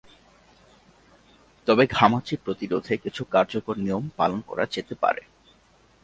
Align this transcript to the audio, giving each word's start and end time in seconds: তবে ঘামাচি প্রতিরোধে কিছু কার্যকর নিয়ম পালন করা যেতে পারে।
তবে 1.67 1.83
ঘামাচি 1.87 2.35
প্রতিরোধে 2.45 2.93
কিছু 2.97 3.21
কার্যকর 3.31 3.75
নিয়ম 3.77 4.03
পালন 4.17 4.39
করা 4.47 4.65
যেতে 4.71 4.93
পারে। 4.95 5.21